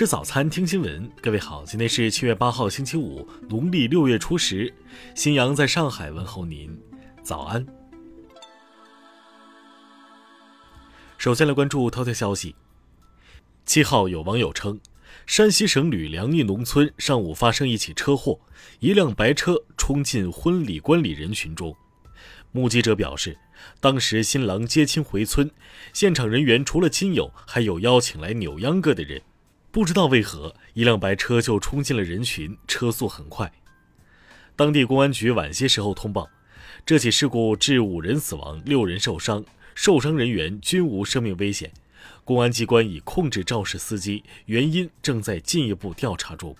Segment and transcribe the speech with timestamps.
[0.00, 1.10] 吃早餐，听新闻。
[1.20, 4.72] 各位好，今天是七月八号，星期五，农历六月初十。
[5.14, 6.74] 新阳在上海问候您，
[7.22, 7.66] 早安。
[11.18, 12.56] 首先来关注头条消息。
[13.66, 14.80] 七号，有网友称，
[15.26, 18.40] 山西省吕梁一农村上午发生一起车祸，
[18.78, 21.76] 一辆白车冲进婚礼观礼人群中。
[22.52, 23.36] 目击者表示，
[23.80, 25.50] 当时新郎接亲回村，
[25.92, 29.20] 现场人员除了亲友，还有邀请来扭秧歌的人。
[29.72, 33.52] 不知道为何，一辆白车就冲进了人群，车速很快。
[34.56, 36.28] 当地公安局晚些时候通报，
[36.84, 39.44] 这起事故致五人死亡，六人受伤，
[39.76, 41.72] 受伤人员均无生命危险。
[42.24, 46.56] 公安机关已控制肇事司机，原因正在进一步调查中。